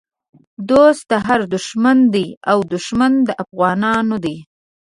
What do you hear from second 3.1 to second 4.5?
د افغانانو دی